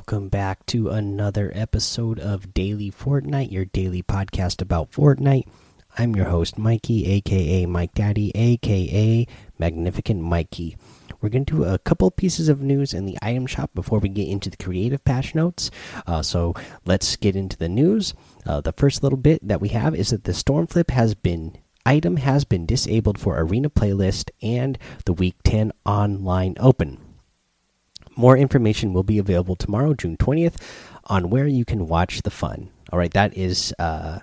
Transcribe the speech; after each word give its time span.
Welcome 0.00 0.30
back 0.30 0.64
to 0.66 0.88
another 0.88 1.52
episode 1.54 2.18
of 2.18 2.54
Daily 2.54 2.90
Fortnite, 2.90 3.52
your 3.52 3.66
daily 3.66 4.02
podcast 4.02 4.62
about 4.62 4.90
Fortnite. 4.90 5.46
I'm 5.98 6.16
your 6.16 6.24
host, 6.24 6.56
Mikey, 6.56 7.06
aka 7.06 7.66
Mike 7.66 7.92
Daddy, 7.92 8.32
aka 8.34 9.26
Magnificent 9.58 10.22
Mikey. 10.22 10.78
We're 11.20 11.28
going 11.28 11.44
to 11.44 11.54
do 11.54 11.64
a 11.64 11.78
couple 11.78 12.10
pieces 12.10 12.48
of 12.48 12.62
news 12.62 12.94
in 12.94 13.04
the 13.04 13.18
item 13.20 13.46
shop 13.46 13.72
before 13.74 13.98
we 13.98 14.08
get 14.08 14.26
into 14.26 14.48
the 14.48 14.56
creative 14.56 15.04
patch 15.04 15.34
notes. 15.34 15.70
Uh, 16.06 16.22
so 16.22 16.54
let's 16.86 17.14
get 17.16 17.36
into 17.36 17.58
the 17.58 17.68
news. 17.68 18.14
Uh, 18.46 18.62
the 18.62 18.72
first 18.72 19.02
little 19.02 19.18
bit 19.18 19.46
that 19.46 19.60
we 19.60 19.68
have 19.68 19.94
is 19.94 20.10
that 20.10 20.24
the 20.24 20.32
Stormflip 20.32 20.90
has 20.90 21.14
been 21.14 21.58
item 21.84 22.16
has 22.16 22.44
been 22.44 22.64
disabled 22.64 23.18
for 23.18 23.38
Arena 23.38 23.68
Playlist 23.68 24.30
and 24.40 24.78
the 25.04 25.12
Week 25.12 25.36
10 25.44 25.72
online 25.84 26.56
open. 26.58 27.09
More 28.20 28.36
information 28.36 28.92
will 28.92 29.02
be 29.02 29.16
available 29.16 29.56
tomorrow, 29.56 29.94
June 29.94 30.18
20th, 30.18 30.56
on 31.06 31.30
where 31.30 31.46
you 31.46 31.64
can 31.64 31.88
watch 31.88 32.20
the 32.20 32.30
fun. 32.30 32.68
All 32.92 32.98
right, 32.98 33.10
that 33.14 33.34
is 33.34 33.72
uh, 33.78 34.18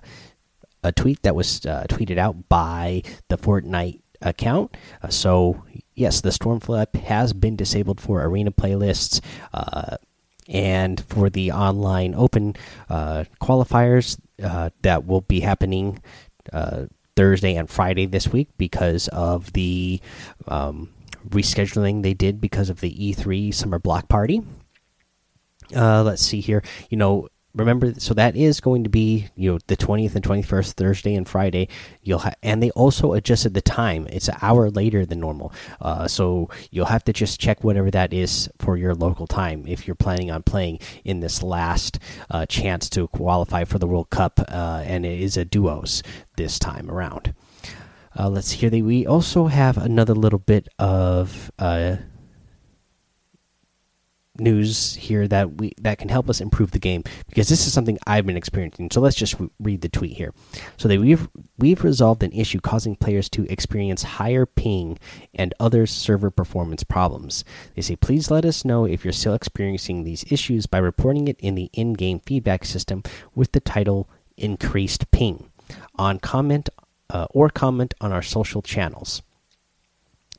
a 0.84 0.92
tweet 0.92 1.24
that 1.24 1.34
was 1.34 1.66
uh, 1.66 1.86
tweeted 1.90 2.20
out 2.20 2.48
by 2.48 3.02
the 3.30 3.40
Fortnite 3.40 4.02
account. 4.22 4.78
Uh, 5.02 5.08
so, 5.08 5.64
yes, 5.96 6.22
the 6.22 6.30
Stormflip 6.30 6.94
has 6.94 7.34
been 7.34 7.56
disabled 7.56 8.00
for 8.00 8.24
arena 8.24 8.52
playlists 8.52 9.20
uh, 9.52 9.98
and 10.48 11.04
for 11.10 11.32
the 11.32 11.52
online 11.52 12.14
open 12.14 12.56
uh, 12.90 13.24
qualifiers 13.42 14.20
uh, 14.44 14.70
that 14.84 15.08
will 15.08 15.22
be 15.22 15.40
happening 15.40 16.04
Thursday 17.16 17.56
and 17.56 17.68
Friday 17.68 18.06
this 18.06 18.28
week 18.28 18.50
because 18.60 19.08
of 19.08 19.54
the. 19.54 20.00
Um, 20.48 20.90
rescheduling 21.30 22.04
they 22.04 22.14
did 22.14 22.42
because 22.42 22.70
of 22.70 22.82
the 22.82 22.94
E3 22.94 23.54
summer 23.54 23.80
block 23.80 24.08
party. 24.10 24.42
Uh, 25.76 26.04
let's 26.04 26.22
see 26.22 26.40
here. 26.40 26.64
You 26.90 26.98
know, 26.98 27.28
remember, 27.58 27.94
so 27.98 28.14
that 28.14 28.36
is 28.36 28.60
going 28.62 28.84
to 28.84 28.90
be 28.90 29.28
you 29.36 29.52
know 29.52 29.60
the 29.68 29.76
20th 29.76 30.16
and 30.16 30.24
21st 30.24 30.74
Thursday 30.74 31.16
and 31.16 31.28
Friday. 31.28 31.68
You'll 32.02 32.20
have, 32.20 32.36
and 32.42 32.62
they 32.62 32.72
also 32.72 33.14
adjusted 33.14 33.54
the 33.54 33.62
time. 33.62 34.08
It's 34.10 34.28
an 34.28 34.38
hour 34.42 34.70
later 34.70 35.06
than 35.06 35.20
normal. 35.20 35.52
Uh, 35.82 36.08
so 36.08 36.50
you'll 36.72 36.86
have 36.86 37.04
to 37.06 37.14
just 37.14 37.40
check 37.40 37.64
whatever 37.64 37.92
that 37.92 38.14
is 38.14 38.50
for 38.60 38.78
your 38.78 38.94
local 38.94 39.28
time 39.28 39.66
if 39.68 39.88
you're 39.88 39.96
planning 39.96 40.32
on 40.32 40.44
playing 40.44 40.80
in 41.04 41.20
this 41.20 41.44
last 41.44 42.00
uh, 42.30 42.46
chance 42.46 42.90
to 42.90 43.08
qualify 43.10 43.64
for 43.64 43.80
the 43.80 43.88
World 43.88 44.10
Cup. 44.10 44.40
Uh, 44.48 44.84
and 44.86 45.06
it 45.06 45.20
is 45.20 45.38
a 45.38 45.46
duos 45.46 46.04
this 46.38 46.60
time 46.60 46.90
around. 46.90 47.34
Uh, 48.18 48.30
let's 48.30 48.52
hear 48.52 48.70
that 48.70 48.84
we 48.84 49.06
also 49.06 49.48
have 49.48 49.78
another 49.78 50.16
little 50.16 50.40
bit 50.40 50.68
of 50.80 51.52
uh, 51.60 51.98
news 54.40 54.96
here 54.96 55.28
that 55.28 55.58
we 55.58 55.74
that 55.80 55.98
can 55.98 56.10
help 56.10 56.30
us 56.30 56.42
improve 56.42 56.72
the 56.72 56.80
game 56.80 57.04
because 57.28 57.50
this 57.50 57.66
is 57.68 57.74
something 57.74 57.98
I've 58.08 58.26
been 58.26 58.38
experiencing. 58.38 58.90
So 58.92 59.02
let's 59.02 59.16
just 59.16 59.36
read 59.60 59.82
the 59.82 59.90
tweet 59.90 60.18
here. 60.18 60.34
So 60.78 60.88
that 60.88 61.00
we've 61.00 61.28
we've 61.58 61.84
resolved 61.84 62.24
an 62.24 62.32
issue 62.32 62.60
causing 62.60 62.96
players 62.96 63.30
to 63.30 63.46
experience 63.52 64.04
higher 64.04 64.46
ping 64.46 64.98
and 65.34 65.54
other 65.60 65.86
server 65.86 66.32
performance 66.32 66.84
problems. 66.84 67.44
They 67.76 67.82
say 67.82 67.96
please 67.96 68.32
let 68.32 68.46
us 68.46 68.66
know 68.66 68.86
if 68.86 69.04
you're 69.04 69.14
still 69.14 69.34
experiencing 69.34 70.04
these 70.04 70.26
issues 70.32 70.66
by 70.66 70.80
reporting 70.80 71.28
it 71.28 71.40
in 71.40 71.56
the 71.56 71.70
in-game 71.74 72.22
feedback 72.22 72.66
system 72.66 73.04
with 73.36 73.52
the 73.52 73.60
title 73.60 74.10
increased 74.38 75.12
ping 75.12 75.52
on 75.96 76.20
comment 76.20 76.70
uh, 77.10 77.28
or 77.32 77.50
comment 77.50 77.94
on 78.02 78.12
our 78.12 78.22
social 78.22 78.62
channels. 78.62 79.22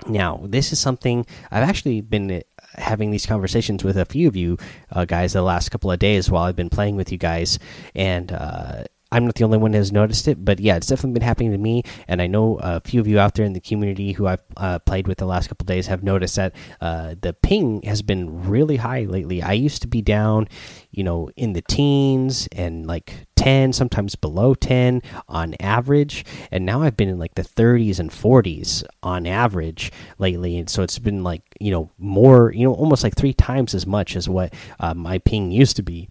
Now, 0.06 0.40
this 0.44 0.72
is 0.72 0.78
something 0.78 1.26
I've 1.50 1.68
actually 1.68 2.00
been 2.00 2.30
uh, 2.30 2.40
having 2.74 3.10
these 3.10 3.26
conversations 3.26 3.82
with 3.82 3.96
a 3.96 4.04
few 4.04 4.28
of 4.28 4.36
you 4.36 4.58
uh, 4.92 5.04
guys 5.04 5.32
the 5.32 5.42
last 5.42 5.70
couple 5.70 5.90
of 5.90 5.98
days 5.98 6.30
while 6.30 6.44
I've 6.44 6.56
been 6.56 6.70
playing 6.70 6.96
with 6.96 7.10
you 7.10 7.18
guys, 7.18 7.58
and 7.94 8.30
uh, 8.30 8.84
I'm 9.10 9.24
not 9.24 9.36
the 9.36 9.44
only 9.44 9.56
one 9.58 9.72
who 9.72 9.78
has 9.78 9.91
noticed 9.91 10.28
it, 10.28 10.44
but 10.44 10.60
yeah, 10.60 10.76
it's 10.76 10.86
definitely 10.86 11.14
been 11.14 11.26
happening 11.26 11.52
to 11.52 11.58
me. 11.58 11.82
And 12.06 12.20
I 12.20 12.26
know 12.26 12.58
a 12.62 12.80
few 12.80 13.00
of 13.00 13.08
you 13.08 13.19
out 13.19 13.34
there 13.34 13.46
in 13.46 13.54
the 13.54 13.60
community 13.60 14.12
who 14.12 14.26
I've 14.26 14.42
uh, 14.56 14.78
played 14.80 15.08
with 15.08 15.19
the 15.19 15.24
last 15.24 15.48
couple 15.48 15.64
days 15.64 15.86
have 15.86 16.02
noticed 16.02 16.36
that 16.36 16.54
uh, 16.80 17.14
the 17.20 17.32
ping 17.32 17.82
has 17.82 18.02
been 18.02 18.46
really 18.46 18.76
high 18.76 19.04
lately. 19.04 19.42
I 19.42 19.52
used 19.52 19.80
to 19.82 19.88
be 19.88 20.02
down, 20.02 20.48
you 20.91 21.04
know, 21.04 21.30
in 21.36 21.54
the 21.54 21.62
teens 21.62 22.48
and 22.52 22.86
like 22.86 23.26
10, 23.36 23.72
sometimes 23.72 24.14
below 24.14 24.54
10 24.54 25.00
on 25.26 25.54
average. 25.58 26.26
And 26.50 26.66
now 26.66 26.82
I've 26.82 26.96
been 26.96 27.08
in 27.08 27.19
like 27.19 27.34
the 27.34 27.42
30s 27.42 27.98
and 27.98 28.10
40s 28.10 28.84
on 29.02 29.26
average 29.26 29.90
lately. 30.19 30.58
And 30.58 30.69
so 30.69 30.82
it's 30.82 30.98
been 30.98 31.22
like, 31.22 31.42
you 31.58 31.70
know, 31.70 31.90
more, 31.98 32.52
you 32.52 32.64
know, 32.64 32.75
almost 32.75 33.04
like 33.04 33.16
three 33.16 33.32
times 33.32 33.75
as 33.75 33.86
much 33.86 34.16
as 34.16 34.28
what 34.28 34.52
uh, 34.80 34.92
my 34.92 35.16
ping 35.19 35.50
used 35.50 35.76
to 35.76 35.82
be 35.82 36.10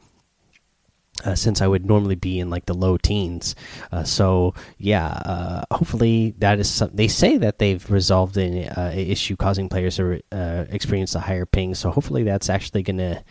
uh, 1.23 1.35
since 1.35 1.61
I 1.61 1.67
would 1.67 1.85
normally 1.85 2.15
be 2.15 2.39
in 2.39 2.49
like 2.49 2.65
the 2.65 2.73
low 2.73 2.97
teens. 2.97 3.55
Uh, 3.91 4.03
so 4.03 4.53
yeah, 4.77 5.07
uh, 5.07 5.63
hopefully 5.71 6.35
that 6.39 6.59
is 6.59 6.69
some, 6.69 6.91
they 6.93 7.07
say 7.07 7.37
that 7.37 7.59
they've 7.59 7.89
resolved 7.89 8.37
an 8.37 8.69
uh, 8.69 8.93
issue 8.95 9.35
causing 9.35 9.69
players 9.69 9.95
to 9.97 10.21
uh, 10.31 10.65
experience 10.69 11.15
a 11.15 11.19
higher 11.19 11.45
ping. 11.45 11.75
So 11.75 11.91
hopefully 11.91 12.23
that's 12.23 12.49
actually 12.49 12.83
going 12.83 12.97
to, 12.97 13.23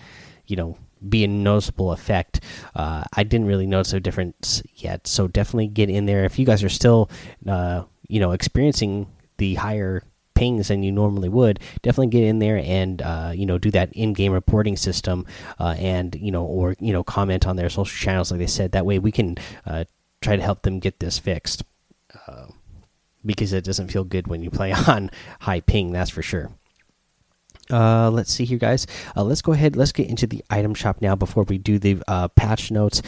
you 0.47 0.57
know, 0.57 0.77
be 1.09 1.25
a 1.25 1.29
noticeable 1.29 1.93
effect. 1.93 2.41
I 2.75 3.23
didn't 3.23 3.47
really 3.47 3.67
notice 3.67 3.93
a 3.93 4.01
difference 4.01 4.63
yet. 4.75 5.07
So 5.07 5.29
definitely 5.29 5.69
get 5.69 5.91
in 5.91 6.07
there 6.07 6.25
if 6.25 6.39
you 6.39 6.47
guys 6.47 6.65
are 6.65 6.69
still, 6.71 7.11
you 7.45 8.21
know, 8.21 8.33
experiencing 8.33 9.07
the 9.37 9.55
higher 9.55 10.03
pings 10.37 10.69
than 10.69 10.85
you 10.85 10.93
normally 10.93 11.29
would, 11.29 11.59
definitely 11.83 12.07
get 12.09 12.23
in 12.23 12.39
there 12.39 12.59
and 12.59 13.03
uh, 13.03 13.33
you 13.35 13.45
know 13.45 13.59
do 13.59 13.73
that 13.73 13.93
in-game 13.93 14.33
reporting 14.33 14.77
system 14.77 15.27
uh, 15.59 15.75
and 15.79 16.15
you 16.15 16.31
know 16.31 16.45
or 16.45 16.77
you 16.79 16.93
know 16.93 17.03
comment 17.03 17.47
on 17.47 17.57
their 17.57 17.69
social 17.69 17.97
channels 17.97 18.31
like 18.31 18.39
they 18.39 18.47
said. 18.47 18.71
That 18.71 18.87
way 18.87 19.01
we 19.01 19.11
can 19.11 19.37
uh, 19.67 19.85
try 20.21 20.37
to 20.37 20.43
help 20.43 20.63
them 20.63 20.79
get 20.79 21.01
this 21.01 21.19
fixed 21.19 21.65
uh, 22.29 22.47
because 23.25 23.53
it 23.53 23.65
doesn't 23.65 23.89
feel 23.91 24.05
good 24.05 24.29
when 24.29 24.43
you 24.43 24.51
play 24.51 24.73
on 24.87 25.11
high 25.41 25.61
ping. 25.61 25.91
That's 25.91 26.11
for 26.11 26.23
sure. 26.23 26.53
Uh, 27.71 28.11
let's 28.11 28.33
see 28.33 28.45
here, 28.45 28.59
guys. 28.59 28.87
Uh, 29.17 29.25
let's 29.25 29.43
go 29.43 29.53
ahead. 29.53 29.75
Let's 29.75 29.91
get 29.91 30.09
into 30.09 30.27
the 30.27 30.45
item 30.51 30.73
shop 30.75 30.99
now 31.01 31.17
before 31.17 31.43
we 31.43 31.59
do 31.59 31.81
the 31.81 32.01
uh, 32.07 32.29
patch 32.29 32.71
notes. 32.71 33.03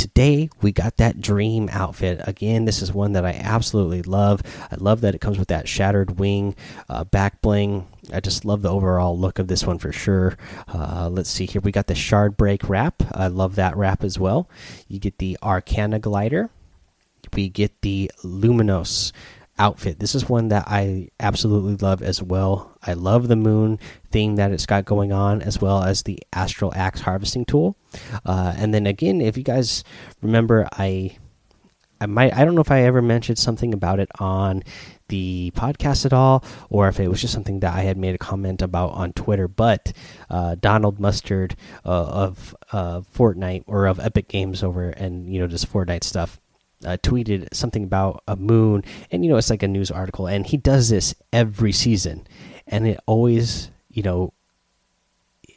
Today 0.00 0.48
we 0.62 0.72
got 0.72 0.96
that 0.96 1.20
dream 1.20 1.68
outfit. 1.70 2.22
Again 2.26 2.64
this 2.64 2.80
is 2.80 2.90
one 2.90 3.12
that 3.12 3.26
i 3.26 3.32
absolutely 3.32 4.00
love. 4.00 4.40
I 4.72 4.76
love 4.76 5.02
that 5.02 5.14
it 5.14 5.20
comes 5.20 5.38
with 5.38 5.48
that 5.48 5.68
shattered 5.68 6.18
wing 6.18 6.56
uh, 6.88 7.04
back 7.04 7.42
bling. 7.42 7.86
I 8.10 8.20
just 8.20 8.46
love 8.46 8.62
the 8.62 8.70
overall 8.70 9.18
look 9.18 9.38
of 9.38 9.46
this 9.46 9.66
one 9.66 9.78
for 9.78 9.92
sure. 9.92 10.38
Uh, 10.72 11.10
let's 11.12 11.28
see 11.28 11.44
here. 11.44 11.60
We 11.60 11.70
got 11.70 11.86
the 11.86 11.94
shard 11.94 12.38
break 12.38 12.66
wrap. 12.66 13.02
I 13.12 13.26
love 13.26 13.56
that 13.56 13.76
wrap 13.76 14.02
as 14.02 14.18
well. 14.18 14.48
You 14.88 14.98
get 14.98 15.18
the 15.18 15.36
arcana 15.42 15.98
glider. 15.98 16.48
We 17.34 17.50
get 17.50 17.82
the 17.82 18.10
Luminos 18.24 19.12
outfit. 19.60 20.00
This 20.00 20.14
is 20.14 20.28
one 20.28 20.48
that 20.48 20.64
I 20.66 21.10
absolutely 21.20 21.76
love 21.76 22.02
as 22.02 22.22
well. 22.22 22.76
I 22.82 22.94
love 22.94 23.28
the 23.28 23.36
moon 23.36 23.78
theme 24.10 24.36
that 24.36 24.50
it's 24.50 24.66
got 24.66 24.86
going 24.86 25.12
on, 25.12 25.42
as 25.42 25.60
well 25.60 25.84
as 25.84 26.02
the 26.02 26.18
astral 26.32 26.72
axe 26.74 27.02
harvesting 27.02 27.44
tool. 27.44 27.76
Uh, 28.24 28.54
and 28.56 28.72
then 28.72 28.86
again, 28.86 29.20
if 29.20 29.36
you 29.36 29.44
guys 29.44 29.84
remember, 30.22 30.66
I 30.72 31.16
I 32.00 32.06
might 32.06 32.34
I 32.34 32.44
don't 32.44 32.54
know 32.54 32.62
if 32.62 32.70
I 32.70 32.82
ever 32.82 33.02
mentioned 33.02 33.38
something 33.38 33.74
about 33.74 34.00
it 34.00 34.08
on 34.18 34.62
the 35.08 35.52
podcast 35.54 36.06
at 36.06 36.14
all, 36.14 36.42
or 36.70 36.88
if 36.88 36.98
it 36.98 37.08
was 37.08 37.20
just 37.20 37.34
something 37.34 37.60
that 37.60 37.74
I 37.74 37.82
had 37.82 37.98
made 37.98 38.14
a 38.14 38.18
comment 38.18 38.62
about 38.62 38.92
on 38.92 39.12
Twitter. 39.12 39.46
But 39.46 39.92
uh, 40.30 40.56
Donald 40.58 40.98
Mustard 40.98 41.54
uh, 41.84 42.06
of 42.06 42.56
uh, 42.72 43.02
Fortnite 43.14 43.64
or 43.66 43.86
of 43.86 44.00
Epic 44.00 44.28
Games 44.28 44.62
over 44.62 44.88
and 44.88 45.32
you 45.32 45.38
know 45.38 45.46
just 45.46 45.70
Fortnite 45.70 46.04
stuff 46.04 46.40
uh, 46.84 46.96
tweeted 47.02 47.52
something 47.52 47.84
about 47.84 48.22
a 48.26 48.36
moon, 48.36 48.84
and 49.10 49.24
you 49.24 49.30
know 49.30 49.36
it's 49.36 49.50
like 49.50 49.62
a 49.62 49.68
news 49.68 49.90
article, 49.90 50.26
and 50.26 50.46
he 50.46 50.56
does 50.56 50.88
this 50.88 51.14
every 51.32 51.72
season, 51.72 52.26
and 52.66 52.86
it 52.86 53.00
always 53.06 53.70
you 53.90 54.02
know, 54.02 54.32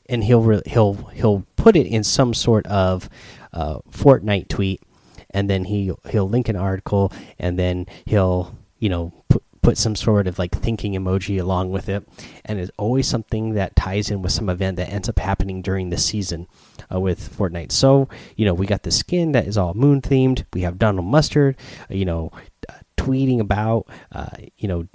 and 0.08 0.24
he'll 0.24 0.62
he'll 0.66 0.94
he'll 1.14 1.46
put 1.56 1.76
it 1.76 1.88
in 1.88 2.04
some 2.04 2.34
sort 2.34 2.66
of 2.68 3.10
uh, 3.54 3.80
Fortnite 3.92 4.48
tweet, 4.50 4.82
and 5.30 5.50
then 5.50 5.66
he 5.66 5.92
he'll 6.10 6.30
link 6.30 6.50
an 6.50 6.56
article, 6.56 7.12
and 7.40 7.58
then 7.58 7.86
he'll 8.06 8.56
you 8.80 8.90
know 8.90 9.14
put 9.30 9.43
put 9.64 9.78
some 9.78 9.96
sort 9.96 10.28
of 10.28 10.38
like 10.38 10.52
thinking 10.52 10.94
emoji 10.94 11.40
along 11.40 11.72
with 11.72 11.88
it 11.90 12.08
and 12.46 12.60
it's 12.60 12.72
always 12.78 13.08
something 13.08 13.54
that 13.54 13.76
ties 13.76 14.12
in 14.12 14.22
with 14.22 14.32
some 14.32 14.50
event 14.50 14.76
that 14.76 14.90
ends 14.90 15.08
up 15.10 15.18
happening 15.18 15.62
during 15.62 15.90
the 15.90 15.98
season 15.98 16.46
uh, 16.94 17.00
with 17.00 17.36
Fortnite. 17.36 17.72
So, 17.72 18.10
you 18.36 18.46
know, 18.46 18.54
we 18.54 18.68
got 18.68 18.84
the 18.84 18.92
skin 18.92 19.32
that 19.32 19.48
is 19.48 19.58
all 19.58 19.74
moon 19.74 20.02
themed. 20.02 20.44
We 20.54 20.62
have 20.62 20.78
Donald 20.78 21.08
Mustard, 21.08 21.56
uh, 21.90 21.94
you 21.94 22.06
know, 22.06 22.32
uh, 22.68 22.74
tweeting 22.98 23.40
about, 23.40 23.88
uh, 24.12 24.36
you 24.58 24.68
know, 24.68 24.88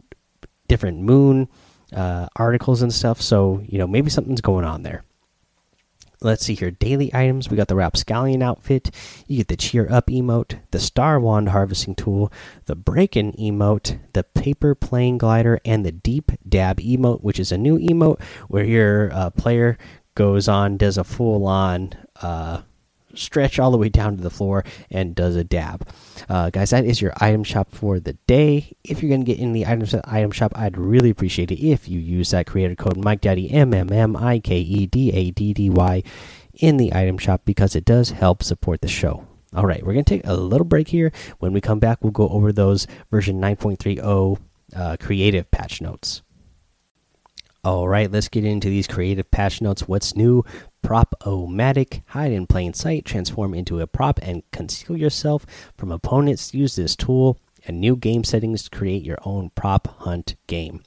different 0.69 1.00
moon 1.00 1.49
articles 2.37 2.82
and 2.82 2.93
stuff. 2.93 3.23
So, 3.23 3.62
you 3.67 3.79
know, 3.79 3.87
maybe 3.87 4.11
something's 4.11 4.43
going 4.43 4.67
on 4.67 4.82
there 4.82 5.03
let's 6.20 6.44
see 6.44 6.55
here 6.55 6.70
daily 6.70 7.12
items. 7.15 7.49
We 7.49 7.56
got 7.56 7.69
the 7.69 7.76
rapscallion 7.76 8.43
outfit. 8.43 8.91
You 9.26 9.38
get 9.38 9.49
the 9.49 9.56
cheer 9.56 9.87
up 9.91 10.06
emote 10.06 10.59
the 10.70 10.79
star 10.79 11.19
wand 11.20 11.50
harvesting 11.50 11.94
tool 11.94 12.32
the 12.67 12.76
break-in 12.76 13.32
emote 13.32 13.99
the 14.12 14.23
paper 14.25 14.75
plane 14.75 15.19
glider 15.19 15.61
and 15.65 15.85
the 15.85 15.93
deep 15.93 16.32
dab 16.49 16.79
emote 16.79 17.23
which 17.23 17.38
is 17.38 17.53
a 17.53 17.59
new 17.59 17.79
emote 17.79 18.20
where 18.49 18.65
your 18.65 19.12
uh, 19.12 19.31
player 19.31 19.79
goes 20.19 20.49
on, 20.49 20.76
does 20.76 20.99
a 20.99 21.05
full 21.05 21.47
on 21.47 21.93
uh, 22.21 22.61
stretch 23.14 23.58
all 23.58 23.70
the 23.70 23.78
way 23.78 23.88
down 23.88 24.16
to 24.16 24.22
the 24.22 24.31
floor, 24.31 24.64
and 24.90 25.14
does 25.14 25.37
a 25.37 25.44
dab. 25.44 25.88
Uh, 26.28 26.50
guys, 26.50 26.70
that 26.70 26.84
is 26.84 27.00
your 27.00 27.12
item 27.16 27.44
shop 27.44 27.70
for 27.72 28.00
the 28.00 28.14
day. 28.26 28.72
If 28.84 29.02
you're 29.02 29.10
going 29.10 29.25
to 29.25 29.32
get 29.32 29.38
in 29.38 29.52
the 29.52 29.66
items 29.66 29.94
item 30.05 30.31
shop, 30.31 30.52
I'd 30.56 30.76
really 30.76 31.10
appreciate 31.10 31.50
it 31.50 31.64
if 31.64 31.88
you 31.88 32.00
use 32.00 32.31
that 32.31 32.46
creator 32.46 32.75
code 32.75 32.96
Mike 32.96 33.20
Daddy 33.20 33.50
M 33.50 33.72
M 33.75 33.93
M 33.93 34.16
I 34.16 34.38
K 34.38 34.58
E 34.58 34.87
D 34.87 35.10
A 35.12 35.31
D 35.31 35.52
D 35.55 35.70
Y 35.70 36.02
in 36.55 36.76
the 36.76 36.93
item 36.94 37.19
shop 37.19 37.43
because 37.44 37.76
it 37.76 37.84
does 37.84 38.10
help 38.10 38.43
support 38.43 38.81
the 38.81 38.88
show. 38.88 39.26
All 39.54 39.64
right, 39.64 39.84
we're 39.84 39.94
going 39.94 40.04
to 40.04 40.14
take 40.16 40.26
a 40.26 40.34
little 40.34 40.66
break 40.66 40.88
here. 40.88 41.11
When 41.38 41.52
we 41.52 41.61
come 41.61 41.78
back, 41.78 42.02
we'll 42.02 42.12
go 42.12 42.28
over 42.28 42.52
those 42.52 42.87
version 43.11 43.40
9.30 43.40 44.38
uh, 44.76 44.96
creative 45.00 45.50
patch 45.50 45.81
notes. 45.81 46.22
All 47.69 47.87
right, 47.87 48.11
let's 48.11 48.29
get 48.29 48.47
into 48.47 48.70
these 48.70 48.87
creative 48.87 49.31
patch 49.31 49.61
notes. 49.61 49.87
What's 49.87 50.17
new? 50.17 50.43
Prop-O-Matic, 50.81 52.00
hide 52.06 52.32
in 52.32 52.47
plain 52.47 52.73
sight, 52.73 53.05
transform 53.05 53.53
into 53.53 53.79
a 53.81 53.87
prop 53.87 54.19
and 54.23 54.43
conceal 54.53 54.97
yourself 54.97 55.44
from 55.76 55.93
opponents. 55.93 56.55
Use 56.55 56.76
this 56.76 56.97
tool 56.97 57.37
and 57.67 57.79
new 57.79 57.94
game 57.94 58.25
settings 58.25 58.62
to 58.62 58.70
create 58.70 59.05
your 59.05 59.19
own 59.23 59.50
prop 59.55 59.87
hunt 59.99 60.37
game. 60.47 60.82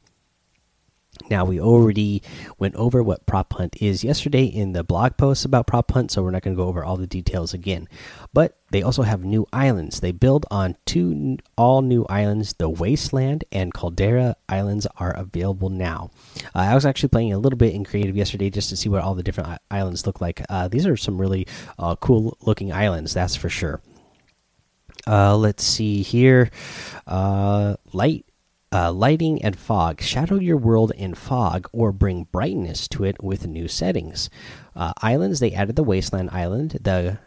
Now, 1.30 1.46
we 1.46 1.60
already 1.60 2.24
went 2.58 2.76
over 2.76 3.04
what 3.04 3.26
Prop 3.26 3.54
Hunt 3.54 3.82
is 3.82 4.04
yesterday 4.04 4.46
in 4.46 4.74
the 4.74 4.84
blog 4.84 5.18
post 5.18 5.46
about 5.46 5.68
Prop 5.68 5.92
Hunt, 5.92 6.12
so 6.12 6.24
we're 6.24 6.32
not 6.32 6.42
going 6.42 6.56
to 6.56 6.62
go 6.62 6.68
over 6.68 6.84
all 6.84 6.98
the 6.98 7.08
details 7.08 7.54
again. 7.54 7.88
But 8.34 8.58
they 8.72 8.82
also 8.82 9.04
have 9.04 9.24
new 9.24 9.46
islands. 9.52 10.00
They 10.00 10.12
build 10.12 10.46
on 10.50 10.78
two 10.86 11.38
all 11.58 11.82
new 11.82 12.06
islands. 12.10 12.54
The 12.54 12.70
Wasteland 12.70 13.44
and 13.52 13.74
Caldera 13.74 14.36
Islands 14.48 14.88
are 14.98 15.12
available 15.12 15.70
now. 15.70 16.12
Uh, 16.56 16.60
I 16.60 16.76
was 16.76 16.86
actually 16.86 17.10
playing 17.10 17.34
a 17.34 17.40
little 17.40 17.58
bit 17.58 17.74
in 17.74 17.84
creative 17.84 18.16
yesterday 18.16 18.50
just 18.50 18.70
to 18.70 18.78
see 18.78 18.90
what 18.90 19.04
all 19.04 19.16
the 19.16 19.24
different 19.24 19.60
islands 19.70 20.06
look 20.06 20.22
like. 20.22 20.42
Uh, 20.50 20.68
these 20.68 20.86
are 20.86 20.98
some 20.98 21.20
really 21.20 21.48
uh, 21.78 21.96
cool 21.98 22.38
looking 22.42 22.72
islands, 22.72 23.14
that's 23.14 23.36
for 23.36 23.50
sure. 23.50 23.82
Uh, 25.08 25.36
let's 25.36 25.64
see 25.64 26.02
here. 26.02 26.50
Uh, 27.08 27.76
light 27.92 28.26
uh, 28.72 28.92
lighting 28.92 29.44
and 29.44 29.58
fog. 29.58 30.02
Shadow 30.02 30.36
your 30.36 30.58
world 30.58 30.92
in 30.96 31.14
fog 31.14 31.68
or 31.72 31.92
bring 31.92 32.26
brightness 32.32 32.88
to 32.90 33.04
it 33.04 33.22
with 33.24 33.48
new 33.48 33.68
settings. 33.68 34.30
Uh, 34.76 34.94
islands, 35.02 35.40
they 35.40 35.54
added 35.54 35.76
the 35.76 35.84
Wasteland 35.84 36.30
Island, 36.32 36.80
the 36.82 37.20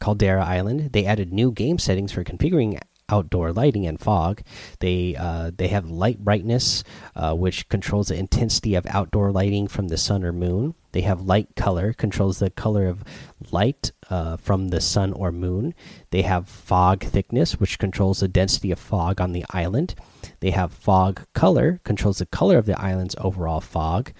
Caldera 0.00 0.44
Island. 0.44 0.92
They 0.92 1.04
added 1.04 1.32
new 1.32 1.52
game 1.52 1.78
settings 1.78 2.12
for 2.12 2.24
configuring 2.24 2.80
outdoor 3.08 3.52
lighting 3.52 3.86
and 3.86 4.00
fog. 4.00 4.42
They 4.80 5.16
uh, 5.16 5.50
they 5.56 5.68
have 5.68 5.90
light 5.90 6.20
brightness, 6.20 6.84
uh, 7.14 7.34
which 7.34 7.68
controls 7.68 8.08
the 8.08 8.18
intensity 8.18 8.74
of 8.74 8.86
outdoor 8.86 9.32
lighting 9.32 9.68
from 9.68 9.88
the 9.88 9.96
sun 9.96 10.24
or 10.24 10.32
moon. 10.32 10.74
They 10.92 11.02
have 11.02 11.20
light 11.20 11.56
color, 11.56 11.92
controls 11.92 12.38
the 12.38 12.48
color 12.48 12.86
of 12.86 13.04
light 13.50 13.92
uh, 14.08 14.38
from 14.38 14.68
the 14.68 14.80
sun 14.80 15.12
or 15.12 15.30
moon. 15.30 15.74
They 16.10 16.22
have 16.22 16.48
fog 16.48 17.04
thickness, 17.04 17.60
which 17.60 17.78
controls 17.78 18.20
the 18.20 18.28
density 18.28 18.72
of 18.72 18.78
fog 18.78 19.20
on 19.20 19.32
the 19.32 19.44
island. 19.50 19.94
They 20.40 20.52
have 20.52 20.72
fog 20.72 21.22
color, 21.34 21.80
controls 21.84 22.18
the 22.18 22.26
color 22.26 22.56
of 22.56 22.66
the 22.66 22.80
island's 22.80 23.16
overall 23.18 23.60
fog. 23.60 24.12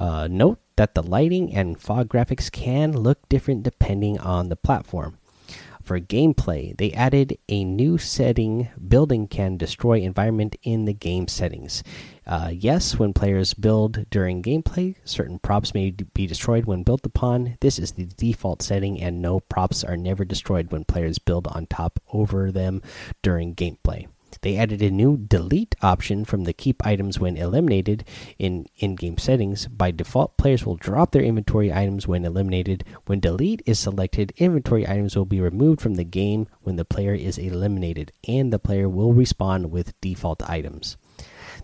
Uh, 0.00 0.26
note 0.28 0.58
that 0.76 0.94
the 0.94 1.02
lighting 1.02 1.54
and 1.54 1.80
fog 1.80 2.08
graphics 2.08 2.50
can 2.50 2.92
look 2.92 3.28
different 3.28 3.62
depending 3.62 4.18
on 4.18 4.48
the 4.48 4.56
platform. 4.56 5.18
For 5.84 6.00
gameplay, 6.00 6.74
they 6.74 6.92
added 6.92 7.36
a 7.46 7.62
new 7.62 7.98
setting 7.98 8.70
building 8.88 9.28
can 9.28 9.58
destroy 9.58 9.98
environment 9.98 10.56
in 10.62 10.86
the 10.86 10.94
game 10.94 11.28
settings. 11.28 11.82
Uh, 12.26 12.50
yes, 12.54 12.98
when 12.98 13.12
players 13.12 13.52
build 13.52 14.08
during 14.08 14.42
gameplay, 14.42 14.96
certain 15.04 15.38
props 15.38 15.74
may 15.74 15.90
be 15.90 16.26
destroyed 16.26 16.64
when 16.64 16.84
built 16.84 17.04
upon. 17.04 17.58
This 17.60 17.78
is 17.78 17.92
the 17.92 18.06
default 18.06 18.62
setting, 18.62 18.98
and 19.02 19.20
no 19.20 19.40
props 19.40 19.84
are 19.84 19.98
never 19.98 20.24
destroyed 20.24 20.72
when 20.72 20.84
players 20.84 21.18
build 21.18 21.46
on 21.48 21.66
top 21.66 22.00
over 22.10 22.50
them 22.50 22.80
during 23.22 23.54
gameplay. 23.54 24.06
They 24.42 24.56
added 24.56 24.82
a 24.82 24.90
new 24.90 25.16
delete 25.16 25.74
option 25.82 26.24
from 26.24 26.44
the 26.44 26.52
keep 26.52 26.84
items 26.86 27.18
when 27.18 27.36
eliminated 27.36 28.04
in 28.38 28.66
in 28.76 28.94
game 28.94 29.18
settings. 29.18 29.66
By 29.68 29.90
default, 29.90 30.36
players 30.36 30.64
will 30.64 30.76
drop 30.76 31.12
their 31.12 31.22
inventory 31.22 31.72
items 31.72 32.06
when 32.06 32.24
eliminated. 32.24 32.84
When 33.06 33.20
delete 33.20 33.62
is 33.66 33.78
selected, 33.78 34.32
inventory 34.36 34.88
items 34.88 35.16
will 35.16 35.24
be 35.24 35.40
removed 35.40 35.80
from 35.80 35.94
the 35.94 36.04
game 36.04 36.46
when 36.62 36.76
the 36.76 36.84
player 36.84 37.14
is 37.14 37.38
eliminated, 37.38 38.12
and 38.26 38.52
the 38.52 38.58
player 38.58 38.88
will 38.88 39.12
respawn 39.12 39.66
with 39.66 39.98
default 40.00 40.48
items. 40.48 40.96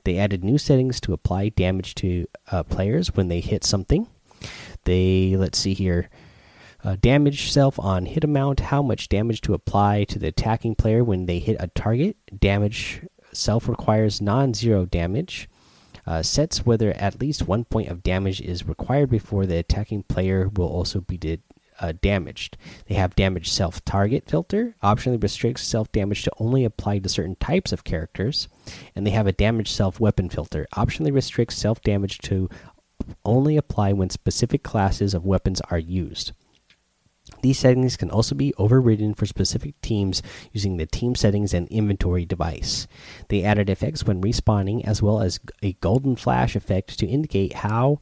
They 0.05 0.19
added 0.19 0.44
new 0.44 0.58
settings 0.58 1.00
to 1.02 1.12
apply 1.12 1.50
damage 1.50 1.94
to 1.96 2.26
uh, 2.50 2.62
players 2.62 3.14
when 3.14 3.28
they 3.28 3.40
hit 3.40 3.64
something. 3.64 4.06
They, 4.84 5.37
let's 5.37 5.58
see 5.58 5.75
here, 5.75 6.08
uh, 6.85 6.97
damage 7.00 7.50
self 7.50 7.79
on 7.79 8.06
hit 8.06 8.25
amount, 8.25 8.61
how 8.61 8.82
much 8.82 9.09
damage 9.09 9.41
to 9.43 9.55
apply 9.55 10.05
to 10.05 10.19
the 10.19 10.29
attacking 10.29 10.75
player 10.75 11.05
when 11.05 11.27
they 11.27 11.38
hit 11.38 11.56
a 11.61 11.69
target. 11.69 12.17
Damage 12.38 13.03
self 13.32 13.69
requires 13.69 14.21
non 14.21 14.55
zero 14.55 14.87
damage. 14.87 15.49
Uh, 16.06 16.23
sets 16.23 16.65
whether 16.65 16.93
at 16.93 17.21
least 17.21 17.47
one 17.47 17.65
point 17.65 17.88
of 17.88 18.03
damage 18.03 18.41
is 18.41 18.67
required 18.67 19.11
before 19.11 19.47
the 19.47 19.59
attacking 19.59 20.03
player 20.05 20.49
will 20.49 20.67
also 20.67 21.00
be 21.00 21.19
uh, 21.81 21.93
damaged. 22.00 22.56
They 22.87 22.94
have 22.94 23.15
damage 23.17 23.50
self 23.50 23.85
target 23.85 24.29
filter, 24.29 24.75
optionally 24.83 25.23
restricts 25.23 25.67
self 25.67 25.91
damage 25.93 26.23
to 26.23 26.33
only 26.38 26.65
apply 26.65 27.00
to 27.00 27.09
certain 27.09 27.37
types 27.37 27.73
of 27.73 27.85
characters. 27.85 28.49
And 28.94 29.06
they 29.06 29.11
have 29.11 29.26
a 29.26 29.33
damage 29.33 29.71
self 29.71 30.00
weapon 30.00 30.29
filter, 30.29 30.67
optionally 30.75 31.12
restricts 31.12 31.56
self 31.56 31.81
damage 31.83 32.19
to 32.19 32.49
only 33.25 33.56
apply 33.56 33.93
when 33.93 34.11
specific 34.11 34.62
classes 34.62 35.15
of 35.15 35.25
weapons 35.25 35.61
are 35.71 35.79
used. 35.79 36.33
These 37.42 37.58
settings 37.58 37.96
can 37.96 38.10
also 38.10 38.34
be 38.34 38.54
overridden 38.58 39.14
for 39.14 39.26
specific 39.26 39.81
teams 39.81 40.22
using 40.52 40.76
the 40.76 40.87
team 40.87 41.14
settings 41.14 41.54
and 41.54 41.69
inventory 41.69 42.25
device. 42.25 42.87
They 43.28 43.42
added 43.42 43.70
effects 43.70 44.04
when 44.04 44.22
respawning, 44.22 44.84
as 44.84 45.02
well 45.02 45.20
as 45.20 45.40
a 45.62 45.75
golden 45.75 46.16
flash 46.16 46.54
effect 46.54 46.99
to 46.99 47.06
indicate 47.06 47.54
how, 47.54 48.00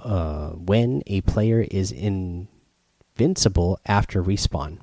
uh, 0.00 0.50
when 0.50 1.02
a 1.06 1.20
player 1.22 1.66
is 1.70 1.92
invincible 1.92 3.78
after 3.86 4.22
respawn. 4.22 4.78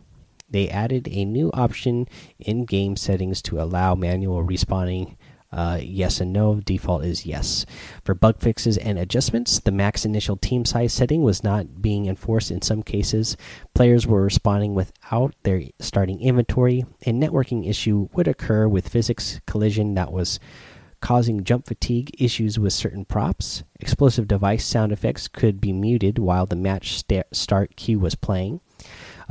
They 0.49 0.69
added 0.69 1.07
a 1.09 1.25
new 1.25 1.49
option 1.51 2.07
in 2.39 2.65
game 2.65 2.95
settings 2.95 3.41
to 3.43 3.59
allow 3.59 3.95
manual 3.95 4.43
respawning 4.43 5.15
uh, 5.53 5.79
yes 5.81 6.19
and 6.19 6.33
no. 6.33 6.55
Default 6.55 7.05
is 7.05 7.25
yes. 7.25 7.65
For 8.03 8.15
bug 8.15 8.39
fixes 8.39 8.77
and 8.77 8.97
adjustments, 8.97 9.59
the 9.59 9.71
max 9.71 10.03
initial 10.03 10.35
team 10.35 10.65
size 10.65 10.93
setting 10.93 11.21
was 11.21 11.43
not 11.43 11.81
being 11.81 12.07
enforced 12.07 12.49
in 12.49 12.61
some 12.61 12.81
cases. 12.81 13.37
Players 13.75 14.07
were 14.07 14.23
responding 14.23 14.73
without 14.73 15.35
their 15.43 15.61
starting 15.79 16.19
inventory. 16.21 16.85
A 17.05 17.11
networking 17.11 17.69
issue 17.69 18.09
would 18.13 18.27
occur 18.27 18.67
with 18.67 18.89
physics 18.89 19.39
collision 19.45 19.93
that 19.93 20.11
was 20.11 20.39
causing 21.01 21.43
jump 21.43 21.67
fatigue 21.67 22.09
issues 22.17 22.57
with 22.57 22.73
certain 22.73 23.05
props. 23.05 23.63
Explosive 23.79 24.27
device 24.27 24.65
sound 24.65 24.91
effects 24.91 25.27
could 25.27 25.59
be 25.59 25.73
muted 25.73 26.17
while 26.17 26.45
the 26.45 26.55
match 26.55 27.03
start 27.33 27.75
cue 27.75 27.99
was 27.99 28.15
playing. 28.15 28.61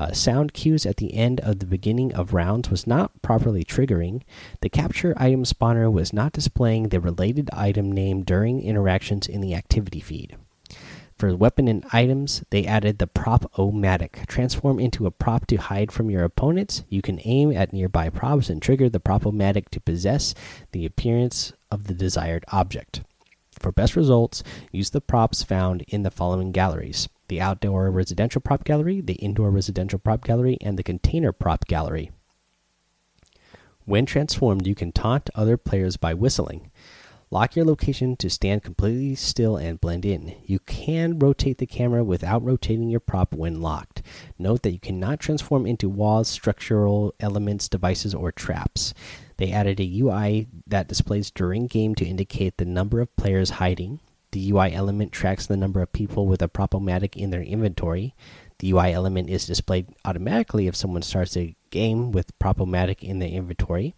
Uh, 0.03 0.11
sound 0.13 0.53
cues 0.53 0.85
at 0.85 0.97
the 0.97 1.15
end 1.15 1.39
of 1.43 1.61
the 1.61 1.67
beginning 1.67 2.13
of 2.13 2.35
rounds 2.35 2.69
was 2.69 2.89
not 2.89 3.23
properly 3.23 3.63
triggering. 3.63 4.21
The 4.61 4.69
capture 4.69 5.15
item 5.17 5.45
spawner 5.45 5.93
was 5.93 6.13
not 6.13 6.33
displaying 6.33 6.89
the 6.89 6.99
related 6.99 7.49
item 7.53 7.93
name 7.93 8.25
during 8.25 8.65
interactions 8.65 9.29
in 9.29 9.41
the 9.41 9.55
activity 9.55 10.01
feed. 10.01 10.35
For 11.15 11.37
weapon 11.37 11.69
and 11.69 11.87
items, 11.93 12.43
they 12.51 12.67
added 12.67 12.99
the 12.99 13.07
Prop-O-Matic. 13.07 14.27
Transform 14.27 14.81
into 14.81 15.07
a 15.07 15.13
prop 15.13 15.47
to 15.47 15.57
hide 15.57 15.93
from 15.93 16.11
your 16.11 16.25
opponents. 16.25 16.83
You 16.89 17.01
can 17.01 17.21
aim 17.23 17.53
at 17.53 17.73
nearby 17.73 18.11
props 18.11 18.51
and 18.51 18.61
trigger 18.61 18.89
the 18.89 18.99
Prop-O-Matic 18.99 19.69
to 19.69 19.81
possess 19.81 20.35
the 20.73 20.85
appearance 20.85 21.53
of 21.71 21.87
the 21.87 21.95
desired 21.95 22.45
object. 22.49 23.03
For 23.61 23.71
best 23.71 23.95
results, 23.95 24.43
use 24.73 24.91
the 24.91 25.01
props 25.01 25.45
found 25.45 25.83
in 25.83 26.03
the 26.03 26.11
following 26.11 26.51
galleries 26.51 27.09
the 27.29 27.41
outdoor 27.41 27.91
residential 27.91 28.41
prop 28.41 28.65
gallery, 28.65 29.01
the 29.01 29.15
indoor 29.15 29.51
residential 29.51 29.99
prop 29.99 30.25
gallery, 30.25 30.59
and 30.61 30.79
the 30.79 30.83
container 30.83 31.33
prop 31.33 31.67
gallery. 31.67 32.11
When 33.85 34.07
transformed, 34.07 34.67
you 34.67 34.75
can 34.75 34.93
taunt 34.93 35.31
other 35.35 35.57
players 35.57 35.97
by 35.97 36.15
whistling. 36.15 36.71
Lock 37.33 37.57
your 37.57 37.65
location 37.65 38.15
to 38.17 38.29
stand 38.29 38.63
completely 38.63 39.15
still 39.15 39.57
and 39.57 39.81
blend 39.81 40.05
in. 40.05 40.37
You 40.45 40.59
can 40.59 41.19
rotate 41.19 41.57
the 41.57 41.67
camera 41.67 42.05
without 42.05 42.45
rotating 42.45 42.91
your 42.91 43.01
prop 43.01 43.33
when 43.35 43.63
locked. 43.63 44.03
Note 44.39 44.61
that 44.63 44.73
you 44.73 44.79
cannot 44.79 45.19
transform 45.19 45.67
into 45.67 45.89
walls, 45.89 46.29
structural 46.29 47.15
elements, 47.21 47.71
devices, 47.71 48.15
or 48.15 48.33
traps. 48.33 48.93
They 49.39 49.51
added 49.51 49.81
a 49.81 50.01
UI 50.01 50.47
that 50.67 50.89
displays 50.89 51.31
during 51.31 51.69
game 51.69 51.95
to 51.95 52.05
indicate 52.05 52.59
the 52.59 52.67
number 52.67 53.01
of 53.01 53.17
players 53.17 53.51
hiding. 53.51 54.01
The 54.33 54.51
UI 54.51 54.73
element 54.73 55.13
tracks 55.13 55.47
the 55.47 55.57
number 55.57 55.81
of 55.83 55.93
people 55.93 56.27
with 56.27 56.43
a 56.43 56.49
Prop-O-Matic 56.49 57.17
in 57.17 57.31
their 57.31 57.43
inventory. 57.43 58.15
The 58.59 58.73
UI 58.73 58.93
element 58.93 59.29
is 59.29 59.47
displayed 59.47 59.89
automatically 60.05 60.67
if 60.67 60.77
someone 60.77 61.03
starts 61.03 61.37
a 61.37 61.55
game 61.71 62.13
with 62.13 62.39
Prop-O-Matic 62.39 63.03
in 63.03 63.19
their 63.19 63.29
inventory. 63.29 63.95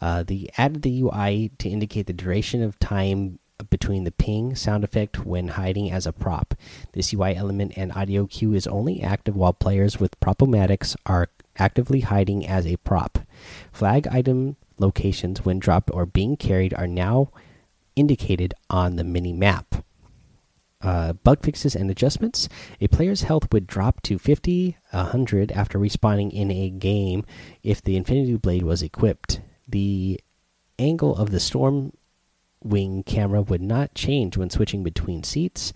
Uh, 0.00 0.22
the 0.22 0.50
added 0.58 0.82
the 0.82 1.02
UI 1.02 1.50
to 1.58 1.68
indicate 1.68 2.06
the 2.06 2.12
duration 2.12 2.62
of 2.62 2.78
time 2.78 3.38
between 3.70 4.04
the 4.04 4.12
ping 4.12 4.54
sound 4.54 4.84
effect 4.84 5.24
when 5.24 5.48
hiding 5.48 5.90
as 5.90 6.06
a 6.06 6.12
prop. 6.12 6.54
This 6.92 7.14
UI 7.14 7.34
element 7.34 7.72
and 7.76 7.92
audio 7.92 8.26
cue 8.26 8.52
is 8.52 8.66
only 8.66 9.02
active 9.02 9.34
while 9.34 9.52
players 9.52 9.98
with 9.98 10.18
Prop-O-Matics 10.20 10.96
are 11.06 11.28
actively 11.56 12.00
hiding 12.00 12.46
as 12.46 12.66
a 12.66 12.76
prop. 12.78 13.20
Flag 13.72 14.06
item 14.08 14.56
locations 14.78 15.44
when 15.44 15.58
dropped 15.58 15.90
or 15.94 16.04
being 16.04 16.36
carried 16.36 16.74
are 16.74 16.86
now 16.86 17.30
indicated 17.96 18.54
on 18.70 18.96
the 18.96 19.04
mini 19.04 19.32
map. 19.32 19.84
Uh, 20.82 21.14
bug 21.14 21.42
fixes 21.42 21.74
and 21.74 21.90
adjustments. 21.90 22.48
A 22.80 22.86
player's 22.86 23.22
health 23.22 23.48
would 23.52 23.66
drop 23.66 24.02
to 24.02 24.18
50, 24.18 24.76
100 24.90 25.50
after 25.52 25.78
respawning 25.78 26.30
in 26.30 26.50
a 26.50 26.70
game 26.70 27.24
if 27.62 27.82
the 27.82 27.96
Infinity 27.96 28.36
Blade 28.36 28.62
was 28.62 28.82
equipped. 28.82 29.40
The 29.66 30.20
angle 30.78 31.16
of 31.16 31.30
the 31.30 31.40
Storm 31.40 31.92
Wing 32.62 33.02
camera 33.04 33.42
would 33.42 33.62
not 33.62 33.94
change 33.94 34.36
when 34.36 34.50
switching 34.50 34.82
between 34.82 35.22
seats. 35.22 35.72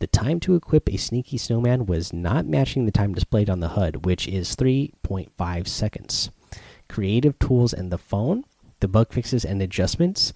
The 0.00 0.06
time 0.06 0.40
to 0.40 0.54
equip 0.54 0.88
a 0.88 0.96
sneaky 0.96 1.38
snowman 1.38 1.86
was 1.86 2.12
not 2.12 2.46
matching 2.46 2.84
the 2.84 2.92
time 2.92 3.14
displayed 3.14 3.48
on 3.48 3.60
the 3.60 3.68
HUD, 3.68 4.04
which 4.04 4.28
is 4.28 4.56
3.5 4.56 5.66
seconds. 5.66 6.30
Creative 6.88 7.38
tools 7.38 7.72
and 7.72 7.90
the 7.90 7.98
phone. 7.98 8.44
The 8.80 8.88
bug 8.88 9.12
fixes 9.12 9.44
and 9.44 9.62
adjustments 9.62 10.32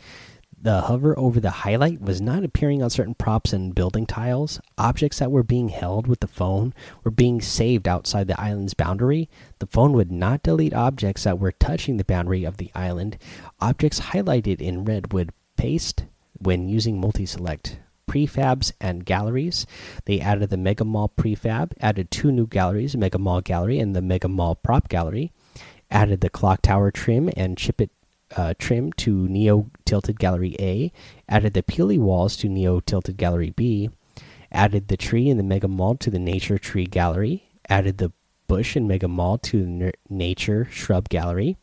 the 0.66 0.80
hover 0.80 1.16
over 1.16 1.38
the 1.38 1.62
highlight 1.62 2.00
was 2.02 2.20
not 2.20 2.42
appearing 2.42 2.82
on 2.82 2.90
certain 2.90 3.14
props 3.14 3.52
and 3.52 3.73
building 3.73 4.04
tiles. 4.04 4.61
Objects 4.76 5.20
that 5.20 5.30
were 5.30 5.44
being 5.44 5.68
held 5.68 6.08
with 6.08 6.18
the 6.18 6.26
phone 6.26 6.75
were 7.04 7.11
being 7.12 7.40
saved 7.40 7.87
outside 7.87 8.26
the 8.26 8.40
island's 8.40 8.75
boundary. 8.75 9.28
The 9.61 9.68
phone 9.68 9.92
would 9.92 10.11
not 10.11 10.42
delete 10.42 10.75
objects 10.75 11.23
that 11.23 11.38
were 11.38 11.52
touching 11.52 11.99
the 11.99 12.04
boundary 12.04 12.42
of 12.42 12.56
the 12.56 12.73
island. 12.75 13.16
Objects 13.61 14.00
highlighted 14.00 14.61
in 14.61 14.85
red 14.85 15.12
would 15.12 15.32
paste 15.56 16.02
when 16.40 16.68
using 16.68 17.00
multi 17.00 17.26
select. 17.26 17.78
Prefabs 18.11 18.73
and 18.80 19.06
galleries. 19.06 19.66
They 20.06 20.18
added 20.18 20.50
the 20.50 20.56
Mega 20.56 20.85
Mall 20.85 21.12
prefab, 21.16 21.75
added 21.80 22.11
two 22.11 22.32
new 22.32 22.49
galleries, 22.49 22.96
Mega 22.96 23.18
Mall 23.18 23.40
Gallery 23.40 23.78
and 23.78 23.94
the 23.94 24.02
Mega 24.02 24.26
Mall 24.26 24.56
Prop 24.56 24.88
Gallery. 24.88 25.30
Added 25.92 26.23
the 26.23 26.28
clock 26.28 26.62
tower 26.62 26.90
trim 26.90 27.30
and 27.37 27.56
chip 27.56 27.80
it 27.80 27.90
uh, 28.35 28.54
trim 28.59 28.92
to 28.95 29.28
Neo 29.28 29.71
Tilted 29.85 30.18
Gallery 30.18 30.56
A, 30.59 30.92
added 31.28 31.54
the 31.54 31.62
Peely 31.62 31.99
walls 31.99 32.37
to 32.38 32.49
Neo 32.49 32.80
Tilted 32.80 33.16
Gallery 33.16 33.50
B, 33.50 33.90
added 34.50 34.88
the 34.88 34.97
tree 34.97 35.28
in 35.28 35.37
the 35.37 35.42
Mega 35.42 35.68
Mall 35.68 35.95
to 35.97 36.11
the 36.11 36.18
Nature 36.18 36.59
Tree 36.59 36.87
Gallery, 36.87 37.49
added 37.68 37.99
the 37.99 38.12
bush 38.49 38.76
in 38.76 38.88
Mega 38.88 39.09
Mall 39.09 39.38
to 39.38 39.62
the 39.62 39.92
Nature 40.09 40.68
Shrub 40.71 41.09
Gallery, 41.09 41.56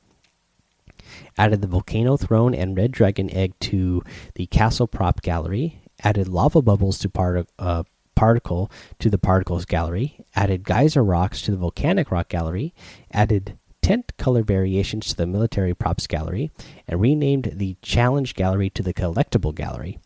added 1.37 1.61
the 1.61 1.67
Volcano 1.67 2.17
Throne 2.17 2.53
and 2.53 2.77
Red 2.77 2.91
Dragon 2.91 3.29
Egg 3.31 3.53
to 3.61 4.03
the 4.35 4.45
Castle 4.47 4.87
Prop 4.87 5.21
Gallery, 5.21 5.79
added 6.03 6.27
lava 6.27 6.61
bubbles 6.61 6.97
to 6.99 7.09
part 7.09 7.47
uh, 7.59 7.83
particle 8.15 8.71
to 8.99 9.09
the 9.09 9.17
particles 9.17 9.65
gallery, 9.65 10.17
added 10.35 10.63
geyser 10.63 11.03
rocks 11.03 11.41
to 11.41 11.51
the 11.51 11.57
volcanic 11.57 12.11
rock 12.11 12.29
gallery, 12.29 12.73
added 13.11 13.57
tent 13.83 14.13
color 14.17 14.41
variations 14.41 15.07
to 15.07 15.15
the 15.15 15.27
military 15.27 15.75
props 15.75 16.07
gallery, 16.07 16.51
and 16.87 16.99
renamed 16.99 17.51
the 17.55 17.75
challenge 17.81 18.33
gallery 18.33 18.69
to 18.71 18.81
the 18.81 18.93
collectible 18.93 19.53
gallery. 19.53 19.99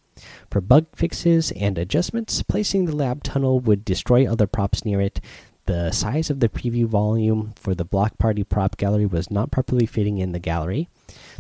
For 0.50 0.62
bug 0.62 0.88
fixes 0.96 1.52
and 1.52 1.78
adjustments, 1.78 2.42
placing 2.42 2.86
the 2.86 2.96
lab 2.96 3.24
tunnel 3.24 3.60
would 3.60 3.86
destroy 3.86 4.30
other 4.30 4.48
props 4.48 4.84
near 4.84 5.00
it. 5.00 5.22
The 5.68 5.92
size 5.92 6.30
of 6.30 6.40
the 6.40 6.50
preview 6.50 6.86
volume 6.86 7.54
for 7.56 7.76
the 7.76 7.86
block 7.86 8.18
party 8.18 8.44
prop 8.44 8.78
gallery 8.78 9.06
was 9.06 9.30
not 9.30 9.52
properly 9.52 9.86
fitting 9.86 10.18
in 10.18 10.32
the 10.32 10.40
gallery. 10.40 10.90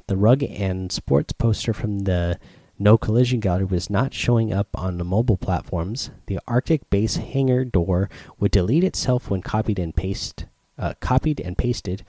The 0.06 0.18
rug 0.18 0.44
and 0.44 0.92
sports 0.92 1.34
poster 1.34 1.74
from 1.74 2.00
the 2.00 2.38
no 2.78 2.98
collision 2.98 3.40
gallery 3.40 3.66
was 3.66 3.90
not 3.90 4.14
showing 4.14 4.54
up 4.54 4.68
on 4.76 4.98
the 4.98 5.04
mobile 5.04 5.38
platforms. 5.38 6.12
The 6.28 6.40
Arctic 6.48 6.88
base 6.92 7.16
hangar 7.16 7.66
door 7.66 8.10
would 8.38 8.52
delete 8.52 8.84
itself 8.84 9.32
when 9.32 9.42
copied 9.42 9.80
and 9.80 9.96
uh, 10.78 10.94
copied 11.00 11.40
and 11.40 11.58
pasted 11.58 12.04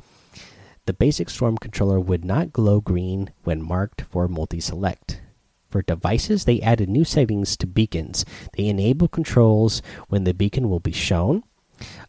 the 0.88 0.94
basic 0.94 1.28
storm 1.28 1.58
controller 1.58 2.00
would 2.00 2.24
not 2.24 2.50
glow 2.50 2.80
green 2.80 3.30
when 3.44 3.60
marked 3.60 4.00
for 4.00 4.26
multi 4.26 4.58
select. 4.58 5.20
For 5.68 5.82
devices, 5.82 6.46
they 6.46 6.62
added 6.62 6.88
new 6.88 7.04
settings 7.04 7.58
to 7.58 7.66
beacons. 7.66 8.24
They 8.56 8.68
enable 8.68 9.06
controls 9.06 9.82
when 10.08 10.24
the 10.24 10.32
beacon 10.32 10.70
will 10.70 10.80
be 10.80 10.92
shown. 10.92 11.44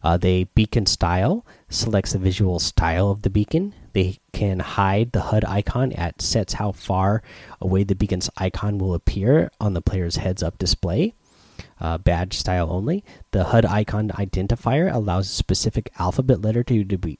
Uh, 0.02 0.16
beacon 0.16 0.86
style 0.86 1.44
selects 1.68 2.14
the 2.14 2.18
visual 2.18 2.58
style 2.58 3.10
of 3.10 3.20
the 3.20 3.28
beacon. 3.28 3.74
They 3.92 4.16
can 4.32 4.60
hide 4.60 5.12
the 5.12 5.28
HUD 5.28 5.44
icon 5.44 5.92
at 5.92 6.22
sets 6.22 6.54
how 6.54 6.72
far 6.72 7.22
away 7.60 7.84
the 7.84 7.94
beacon's 7.94 8.30
icon 8.38 8.78
will 8.78 8.94
appear 8.94 9.50
on 9.60 9.74
the 9.74 9.82
player's 9.82 10.16
heads 10.16 10.42
up 10.42 10.56
display. 10.56 11.12
Uh, 11.78 11.98
badge 11.98 12.38
style 12.38 12.72
only. 12.72 13.04
The 13.32 13.44
HUD 13.44 13.66
icon 13.66 14.08
identifier 14.08 14.90
allows 14.90 15.28
a 15.28 15.32
specific 15.32 15.92
alphabet 15.98 16.40
letter 16.40 16.64
to, 16.64 16.82
to 16.82 16.96
be 16.96 17.18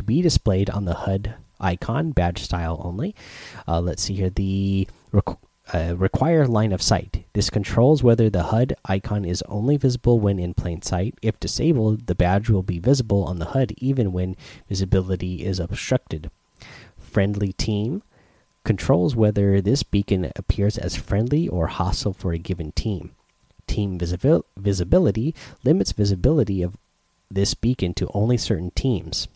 to 0.00 0.04
be 0.04 0.22
displayed 0.22 0.70
on 0.70 0.86
the 0.86 0.94
HUD 0.94 1.34
icon, 1.60 2.12
badge 2.12 2.42
style 2.42 2.80
only. 2.82 3.14
Uh, 3.68 3.80
let's 3.80 4.02
see 4.02 4.14
here. 4.14 4.30
The 4.30 4.88
requ 5.12 5.36
uh, 5.74 5.94
require 5.94 6.46
line 6.46 6.72
of 6.72 6.80
sight. 6.80 7.24
This 7.34 7.50
controls 7.50 8.02
whether 8.02 8.30
the 8.30 8.44
HUD 8.44 8.76
icon 8.86 9.26
is 9.26 9.42
only 9.42 9.76
visible 9.76 10.18
when 10.18 10.38
in 10.38 10.54
plain 10.54 10.80
sight. 10.80 11.16
If 11.20 11.38
disabled, 11.38 12.06
the 12.06 12.14
badge 12.14 12.48
will 12.48 12.62
be 12.62 12.78
visible 12.78 13.24
on 13.24 13.38
the 13.38 13.50
HUD 13.52 13.72
even 13.76 14.10
when 14.10 14.36
visibility 14.70 15.44
is 15.44 15.60
obstructed. 15.60 16.30
Friendly 16.98 17.52
team 17.52 18.02
controls 18.64 19.14
whether 19.14 19.60
this 19.60 19.82
beacon 19.82 20.32
appears 20.34 20.78
as 20.78 20.96
friendly 20.96 21.46
or 21.46 21.66
hostile 21.66 22.14
for 22.14 22.32
a 22.32 22.38
given 22.38 22.72
team. 22.72 23.10
Team 23.66 23.98
visibil 23.98 24.44
visibility 24.56 25.34
limits 25.62 25.92
visibility 25.92 26.62
of 26.62 26.78
this 27.30 27.52
beacon 27.52 27.92
to 27.94 28.10
only 28.14 28.38
certain 28.38 28.70
teams. 28.70 29.28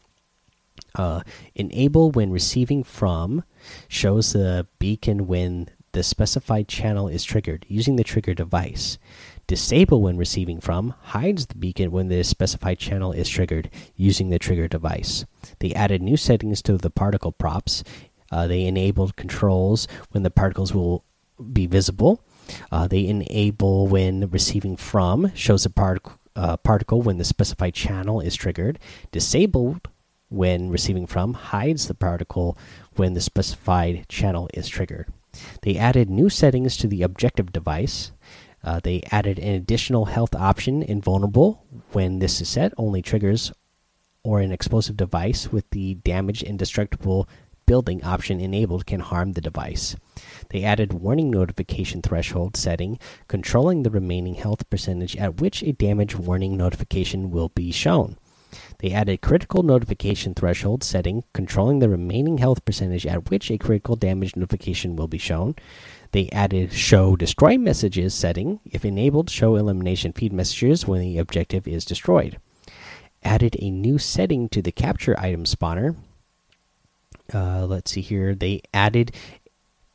Uh, 0.96 1.22
enable 1.54 2.10
when 2.10 2.30
receiving 2.30 2.84
from 2.84 3.42
shows 3.88 4.32
the 4.32 4.66
beacon 4.78 5.26
when 5.26 5.68
the 5.92 6.02
specified 6.02 6.68
channel 6.68 7.08
is 7.08 7.24
triggered 7.24 7.64
using 7.68 7.96
the 7.96 8.04
trigger 8.04 8.34
device. 8.34 8.98
Disable 9.46 10.02
when 10.02 10.16
receiving 10.16 10.60
from 10.60 10.94
hides 11.02 11.46
the 11.46 11.54
beacon 11.54 11.90
when 11.90 12.08
the 12.08 12.22
specified 12.22 12.78
channel 12.78 13.12
is 13.12 13.28
triggered 13.28 13.70
using 13.96 14.30
the 14.30 14.38
trigger 14.38 14.68
device. 14.68 15.24
They 15.60 15.72
added 15.72 16.02
new 16.02 16.16
settings 16.16 16.62
to 16.62 16.76
the 16.78 16.90
particle 16.90 17.32
props. 17.32 17.84
Uh, 18.30 18.46
they 18.46 18.64
enabled 18.64 19.16
controls 19.16 19.86
when 20.10 20.22
the 20.22 20.30
particles 20.30 20.74
will 20.74 21.04
be 21.52 21.66
visible. 21.66 22.22
Uh, 22.70 22.88
they 22.88 23.06
enable 23.06 23.86
when 23.86 24.28
receiving 24.30 24.76
from 24.76 25.32
shows 25.34 25.64
a 25.64 25.70
part 25.70 26.02
uh, 26.36 26.56
particle 26.56 27.00
when 27.02 27.18
the 27.18 27.24
specified 27.24 27.74
channel 27.74 28.20
is 28.20 28.34
triggered. 28.34 28.78
Disabled 29.12 29.88
when 30.34 30.70
receiving 30.70 31.06
from 31.06 31.34
hides 31.34 31.86
the 31.88 31.94
particle 31.94 32.58
when 32.96 33.14
the 33.14 33.20
specified 33.20 34.06
channel 34.08 34.48
is 34.54 34.68
triggered. 34.68 35.12
They 35.62 35.76
added 35.76 36.10
new 36.10 36.28
settings 36.28 36.76
to 36.78 36.86
the 36.86 37.02
objective 37.02 37.52
device. 37.52 38.12
Uh, 38.62 38.80
they 38.82 39.02
added 39.10 39.38
an 39.38 39.54
additional 39.54 40.06
health 40.06 40.34
option 40.34 40.82
invulnerable. 40.82 41.64
When 41.92 42.18
this 42.18 42.40
is 42.40 42.48
set, 42.48 42.72
only 42.76 43.02
triggers 43.02 43.52
or 44.22 44.40
an 44.40 44.52
explosive 44.52 44.96
device 44.96 45.52
with 45.52 45.68
the 45.70 45.94
damage 45.96 46.42
indestructible 46.42 47.28
building 47.66 48.02
option 48.04 48.40
enabled 48.40 48.86
can 48.86 49.00
harm 49.00 49.32
the 49.32 49.40
device. 49.40 49.96
They 50.50 50.64
added 50.64 50.92
warning 50.92 51.30
notification 51.30 52.02
threshold 52.02 52.56
setting, 52.56 52.98
controlling 53.28 53.82
the 53.82 53.90
remaining 53.90 54.34
health 54.34 54.68
percentage 54.70 55.16
at 55.16 55.40
which 55.40 55.62
a 55.62 55.72
damage 55.72 56.16
warning 56.16 56.56
notification 56.56 57.30
will 57.30 57.50
be 57.50 57.70
shown. 57.70 58.16
They 58.78 58.92
added 58.92 59.20
critical 59.20 59.62
notification 59.62 60.34
threshold 60.34 60.82
setting, 60.82 61.24
controlling 61.32 61.78
the 61.78 61.88
remaining 61.88 62.38
health 62.38 62.64
percentage 62.64 63.06
at 63.06 63.30
which 63.30 63.50
a 63.50 63.58
critical 63.58 63.96
damage 63.96 64.36
notification 64.36 64.96
will 64.96 65.08
be 65.08 65.18
shown. 65.18 65.54
They 66.12 66.28
added 66.30 66.72
show 66.72 67.16
destroy 67.16 67.58
messages 67.58 68.14
setting, 68.14 68.60
if 68.64 68.84
enabled, 68.84 69.30
show 69.30 69.56
elimination 69.56 70.12
feed 70.12 70.32
messages 70.32 70.86
when 70.86 71.00
the 71.00 71.18
objective 71.18 71.66
is 71.66 71.84
destroyed. 71.84 72.38
Added 73.22 73.56
a 73.58 73.70
new 73.70 73.98
setting 73.98 74.48
to 74.50 74.62
the 74.62 74.72
capture 74.72 75.18
item 75.18 75.44
spawner. 75.44 75.96
Uh, 77.32 77.66
let's 77.66 77.90
see 77.90 78.02
here. 78.02 78.34
They 78.34 78.62
added 78.72 79.12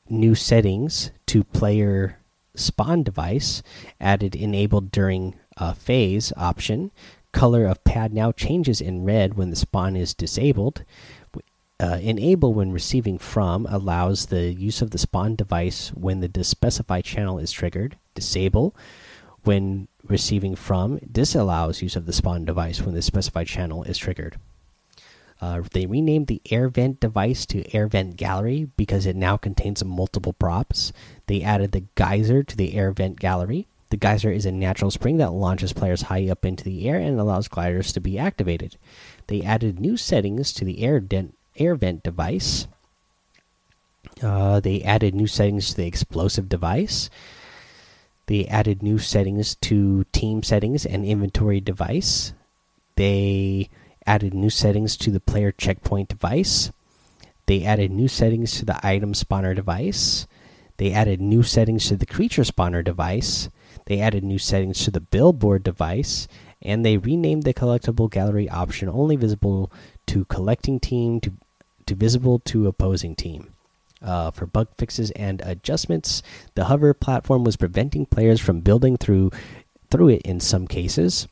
new 0.10 0.36
settings 0.36 1.12
to 1.28 1.44
player 1.44 2.18
spawn 2.56 3.04
device, 3.04 3.62
added 4.01 4.36
enabled 4.36 4.92
during 4.92 5.36
a 5.58 5.74
phase 5.75 6.34
option, 6.36 6.92
color 7.31 7.65
of 7.65 7.83
pad 7.83 8.13
now 8.13 8.31
changes 8.31 8.81
in 8.81 9.03
red 9.03 9.36
when 9.36 9.50
the 9.50 9.55
spawn 9.55 9.95
is 9.95 10.13
disabled. 10.13 10.83
Uh, 11.81 11.98
enable 12.01 12.53
when 12.53 12.74
receiving 12.74 13.17
from 13.17 13.65
allows 13.67 14.25
the 14.25 14.53
use 14.53 14.81
of 14.81 14.91
the 14.91 14.98
spawn 14.98 15.36
device 15.36 15.89
when 15.89 16.19
the 16.19 16.43
specified 16.43 17.05
channel 17.05 17.39
is 17.39 17.51
triggered. 17.51 17.98
Disable 18.15 18.75
when 19.43 19.88
receiving 20.03 20.55
from 20.55 21.00
disallows 21.09 21.81
use 21.81 21.95
of 21.95 22.05
the 22.05 22.13
spawn 22.13 22.43
device 22.43 22.81
when 22.81 22.95
the 22.95 23.01
specified 23.01 23.48
channel 23.48 23.83
is 23.83 23.98
triggered. 23.98 24.38
Uh, 25.41 25.62
they 25.71 25.86
renamed 25.86 26.27
the 26.27 26.41
air 26.50 26.67
vent 26.67 27.00
device 27.00 27.45
to 27.45 27.74
air 27.74 27.88
vent 27.88 28.17
gallery 28.17 28.67
because 28.75 29.05
it 29.05 29.15
now 29.15 29.38
contains 29.38 29.83
multiple 29.83 30.33
props. 30.33 30.91
They 31.27 31.41
added 31.41 31.71
the 31.71 31.86
geyser 31.95 32.43
to 32.43 32.57
the 32.57 32.74
air 32.74 32.91
vent 32.91 33.19
gallery. 33.19 33.67
The 33.89 33.98
geyser 33.98 34.31
is 34.31 34.46
a 34.46 34.51
natural 34.51 34.91
spring 34.91 35.17
that 35.17 35.31
launches 35.31 35.74
players 35.74 36.03
high 36.03 36.29
up 36.29 36.46
into 36.46 36.63
the 36.63 36.88
air 36.88 37.00
and 37.00 37.19
allows 37.19 37.48
gliders 37.48 37.91
to 37.93 38.00
be 38.00 38.19
activated. 38.19 38.77
They 39.27 39.41
added 39.41 39.79
new 39.79 39.98
settings 39.98 40.53
to 40.53 40.65
the 40.65 40.84
air, 40.84 41.03
air 41.58 41.75
vent 41.75 42.03
device. 42.03 42.67
Uh, 44.22 44.60
they 44.60 44.84
added 44.84 45.15
new 45.15 45.27
settings 45.27 45.69
to 45.69 45.77
the 45.77 45.88
explosive 45.88 46.50
device. 46.50 47.10
They 48.27 48.46
added 48.46 48.84
new 48.84 49.00
settings 49.00 49.55
to 49.55 50.03
team 50.12 50.43
settings 50.43 50.86
and 50.86 51.03
inventory 51.03 51.60
device. 51.60 52.34
They 52.96 53.69
added 54.05 54.36
new 54.36 54.51
settings 54.51 54.98
to 54.98 55.10
the 55.10 55.19
player 55.19 55.51
checkpoint 55.51 56.10
device. 56.10 56.72
They 57.48 57.63
added 57.63 57.89
new 57.89 58.08
settings 58.08 58.60
to 58.60 58.65
the 58.65 58.79
item 58.86 59.13
spawner 59.13 59.55
device. 59.55 60.27
They 60.77 60.91
added 60.91 61.19
new 61.19 61.41
settings 61.41 61.88
to 61.88 61.96
the 61.96 62.05
creature 62.05 62.43
spawner 62.43 62.84
device. 62.84 63.50
They 63.89 64.00
added 64.00 64.24
new 64.24 64.39
settings 64.39 64.86
to 64.86 64.91
the 64.91 65.01
billboard 65.01 65.63
device. 65.63 66.29
And 66.62 66.86
they 66.86 66.96
renamed 66.96 67.43
the 67.43 67.53
collectible 67.53 68.10
gallery 68.10 68.48
option 68.50 68.88
only 68.88 69.17
visible 69.17 69.69
to 70.08 70.24
collecting 70.25 70.79
team 70.79 71.19
to, 71.22 71.34
to 71.86 71.96
visible 71.96 72.39
to 72.46 72.67
opposing 72.67 73.15
team. 73.15 73.53
Uh, 74.01 74.31
for 74.31 74.46
bug 74.46 74.69
fixes 74.77 75.12
and 75.12 75.41
adjustments, 75.41 76.24
the 76.55 76.65
hover 76.65 76.93
platform 76.93 77.43
was 77.43 77.58
preventing 77.58 78.05
players 78.05 78.39
from 78.39 78.62
building 78.62 78.96
through 78.96 79.31
through 79.91 80.08
it 80.08 80.22
in 80.22 80.39
some 80.39 80.67
cases 80.67 81.27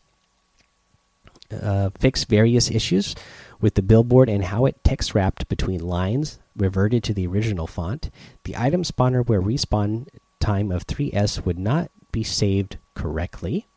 uh, 1.51 1.89
fix 1.99 2.23
various 2.23 2.69
issues 2.69 3.15
with 3.59 3.75
the 3.75 3.81
billboard 3.81 4.29
and 4.29 4.45
how 4.45 4.65
it 4.65 4.83
text 4.83 5.15
wrapped 5.15 5.47
between 5.47 5.79
lines, 5.79 6.39
reverted 6.55 7.03
to 7.03 7.13
the 7.13 7.27
original 7.27 7.67
font. 7.67 8.09
The 8.43 8.57
item 8.57 8.83
spawner 8.83 9.25
where 9.25 9.41
respawn 9.41 10.07
time 10.39 10.71
of 10.71 10.85
3S 10.85 11.45
would 11.45 11.57
not 11.57 11.89
be 12.17 12.23
saved 12.23 12.77
correctly. 12.95 13.67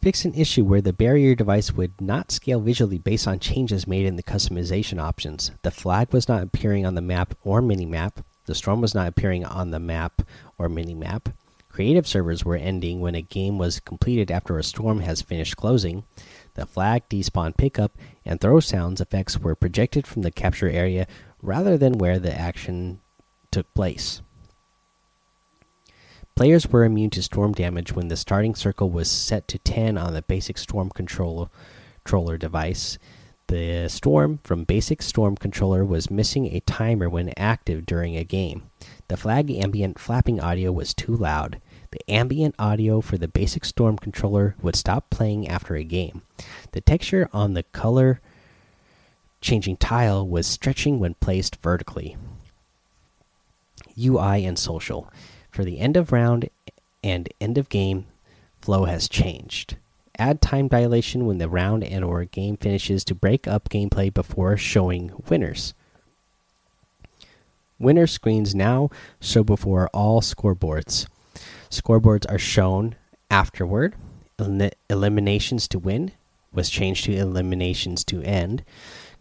Fix 0.00 0.24
an 0.24 0.32
issue 0.32 0.64
where 0.64 0.80
the 0.80 0.94
barrier 0.94 1.34
device 1.34 1.72
would 1.72 2.00
not 2.00 2.32
scale 2.32 2.60
visually 2.60 2.96
based 2.96 3.28
on 3.28 3.38
changes 3.38 3.86
made 3.86 4.06
in 4.06 4.16
the 4.16 4.22
customization 4.22 4.98
options. 4.98 5.50
The 5.60 5.70
flag 5.70 6.14
was 6.14 6.26
not 6.26 6.42
appearing 6.42 6.86
on 6.86 6.94
the 6.94 7.02
map 7.02 7.34
or 7.42 7.60
minimap. 7.60 8.24
The 8.46 8.54
storm 8.54 8.80
was 8.80 8.94
not 8.94 9.06
appearing 9.06 9.44
on 9.44 9.70
the 9.70 9.78
map 9.80 10.22
or 10.56 10.70
minimap. 10.70 11.34
Creative 11.68 12.06
servers 12.06 12.42
were 12.42 12.56
ending 12.56 13.00
when 13.00 13.14
a 13.14 13.20
game 13.20 13.58
was 13.58 13.78
completed 13.78 14.30
after 14.30 14.56
a 14.56 14.64
storm 14.64 15.00
has 15.00 15.20
finished 15.20 15.58
closing. 15.58 16.04
The 16.54 16.64
flag, 16.64 17.02
despawn 17.10 17.54
pickup, 17.54 17.92
and 18.24 18.40
throw 18.40 18.60
sounds 18.60 19.02
effects 19.02 19.38
were 19.38 19.54
projected 19.54 20.06
from 20.06 20.22
the 20.22 20.30
capture 20.30 20.70
area 20.70 21.06
rather 21.42 21.76
than 21.76 21.98
where 21.98 22.18
the 22.18 22.32
action 22.32 23.00
took 23.50 23.74
place. 23.74 24.22
Players 26.38 26.68
were 26.68 26.84
immune 26.84 27.10
to 27.10 27.22
storm 27.24 27.52
damage 27.52 27.94
when 27.94 28.06
the 28.06 28.16
starting 28.16 28.54
circle 28.54 28.90
was 28.90 29.10
set 29.10 29.48
to 29.48 29.58
10 29.58 29.98
on 29.98 30.14
the 30.14 30.22
basic 30.22 30.56
storm 30.56 30.88
controller, 30.88 31.48
controller 32.04 32.38
device. 32.38 32.96
The 33.48 33.88
storm 33.88 34.38
from 34.44 34.62
basic 34.62 35.02
storm 35.02 35.36
controller 35.36 35.84
was 35.84 36.12
missing 36.12 36.46
a 36.46 36.60
timer 36.60 37.08
when 37.08 37.32
active 37.36 37.86
during 37.86 38.16
a 38.16 38.22
game. 38.22 38.70
The 39.08 39.16
flag 39.16 39.50
ambient 39.50 39.98
flapping 39.98 40.38
audio 40.38 40.70
was 40.70 40.94
too 40.94 41.16
loud. 41.16 41.60
The 41.90 42.08
ambient 42.08 42.54
audio 42.56 43.00
for 43.00 43.18
the 43.18 43.26
basic 43.26 43.64
storm 43.64 43.98
controller 43.98 44.54
would 44.62 44.76
stop 44.76 45.10
playing 45.10 45.48
after 45.48 45.74
a 45.74 45.82
game. 45.82 46.22
The 46.70 46.80
texture 46.80 47.28
on 47.32 47.54
the 47.54 47.64
color 47.64 48.20
changing 49.40 49.78
tile 49.78 50.24
was 50.24 50.46
stretching 50.46 51.00
when 51.00 51.14
placed 51.14 51.56
vertically. 51.56 52.16
UI 53.98 54.44
and 54.44 54.56
social. 54.56 55.10
For 55.58 55.64
the 55.64 55.80
end 55.80 55.96
of 55.96 56.12
round 56.12 56.50
and 57.02 57.28
end 57.40 57.58
of 57.58 57.68
game, 57.68 58.06
flow 58.60 58.84
has 58.84 59.08
changed. 59.08 59.76
Add 60.16 60.40
time 60.40 60.68
dilation 60.68 61.26
when 61.26 61.38
the 61.38 61.48
round 61.48 61.82
and 61.82 62.04
or 62.04 62.24
game 62.26 62.56
finishes 62.56 63.02
to 63.06 63.14
break 63.16 63.48
up 63.48 63.68
gameplay 63.68 64.14
before 64.14 64.56
showing 64.56 65.10
winners. 65.28 65.74
Winner 67.76 68.06
screens 68.06 68.54
now 68.54 68.90
show 69.20 69.42
before 69.42 69.88
all 69.88 70.20
scoreboards. 70.20 71.08
Scoreboards 71.68 72.30
are 72.30 72.38
shown 72.38 72.94
afterward. 73.28 73.96
Elim 74.38 74.70
eliminations 74.88 75.66
to 75.66 75.80
win 75.80 76.12
was 76.52 76.70
changed 76.70 77.06
to 77.06 77.16
eliminations 77.16 78.04
to 78.04 78.22
end. 78.22 78.62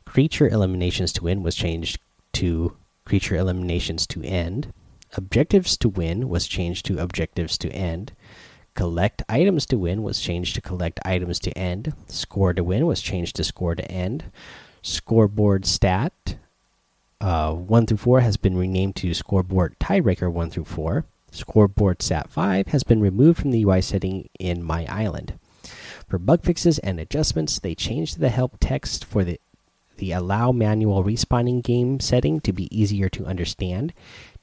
Creature 0.06 0.50
eliminations 0.50 1.12
to 1.13 1.23
win 1.23 1.41
was 1.41 1.56
changed 1.56 1.97
to 2.34 2.78
creature 3.06 3.38
eliminations 3.38 4.06
to 4.06 4.21
end. 4.21 4.71
Objectives 5.18 5.76
to 5.78 5.90
win 5.90 6.30
was 6.30 6.48
changed 6.48 6.86
to 6.86 7.00
objectives 7.00 7.58
to 7.58 7.70
end. 7.72 8.14
Collect 8.76 9.24
items 9.28 9.66
to 9.66 9.78
win 9.78 10.04
was 10.04 10.22
changed 10.22 10.56
to 10.56 10.62
collect 10.62 11.00
items 11.04 11.40
to 11.40 11.58
end. 11.58 11.94
Score 12.08 12.54
to 12.54 12.64
win 12.64 12.86
was 12.86 13.02
changed 13.02 13.36
to 13.38 13.44
score 13.44 13.76
to 13.76 13.92
end. 13.92 14.26
Scoreboard 14.84 15.66
stat 15.66 16.38
uh, 17.20 17.54
1 17.54 17.86
through 17.88 17.98
4 17.98 18.20
has 18.22 18.38
been 18.38 18.58
renamed 18.58 18.96
to 18.98 19.14
scoreboard 19.14 19.78
tiebreaker 19.80 20.32
1 20.32 20.50
through 20.52 20.66
4. 20.66 21.06
Scoreboard 21.32 22.02
Stat 22.02 22.30
5 22.30 22.68
has 22.68 22.84
been 22.84 23.02
removed 23.02 23.40
from 23.40 23.52
the 23.52 23.64
UI 23.64 23.82
setting 23.82 24.30
in 24.40 24.64
My 24.64 24.86
Island. 24.86 25.38
For 26.08 26.18
bug 26.18 26.44
fixes 26.44 26.80
and 26.80 27.00
adjustments, 27.00 27.60
they 27.60 27.76
changed 27.76 28.20
the 28.20 28.30
help 28.30 28.58
text 28.60 29.04
for 29.04 29.24
the 29.24 29.40
the 29.98 30.12
allow 30.12 30.52
manual 30.52 31.04
respawning 31.04 31.64
game 31.64 32.00
setting 32.00 32.40
to 32.42 32.54
be 32.54 32.68
easier 32.78 33.10
to 33.10 33.26
understand. 33.26 33.94